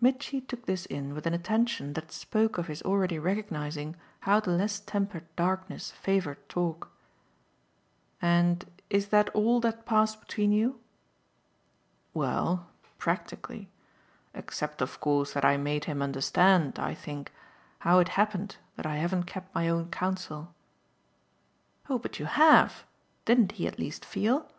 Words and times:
Mitchy 0.00 0.40
took 0.40 0.66
this 0.66 0.86
in 0.86 1.14
with 1.14 1.24
an 1.24 1.34
attention 1.34 1.92
that 1.92 2.10
spoke 2.10 2.58
of 2.58 2.66
his 2.66 2.82
already 2.82 3.16
recognising 3.16 3.94
how 4.22 4.40
the 4.40 4.50
less 4.50 4.80
tempered 4.80 5.24
darkness 5.36 5.92
favoured 5.92 6.48
talk. 6.48 6.90
"And 8.20 8.64
is 8.90 9.10
that 9.10 9.28
all 9.36 9.60
that 9.60 9.86
passed 9.86 10.18
between 10.18 10.50
you?" 10.50 10.80
"Well, 12.12 12.66
practically; 12.98 13.70
except 14.34 14.82
of 14.82 14.98
course 14.98 15.32
that 15.34 15.44
I 15.44 15.56
made 15.56 15.84
him 15.84 16.02
understand, 16.02 16.80
I 16.80 16.92
think, 16.92 17.30
how 17.78 18.00
it 18.00 18.08
happened 18.18 18.56
that 18.74 18.84
I 18.84 18.96
haven't 18.96 19.26
kept 19.30 19.54
my 19.54 19.68
own 19.68 19.92
counsel." 19.92 20.52
"Oh 21.88 22.00
but 22.00 22.18
you 22.18 22.26
HAVE 22.26 22.84
didn't 23.24 23.52
he 23.52 23.68
at 23.68 23.78
least 23.78 24.04
feel? 24.04 24.50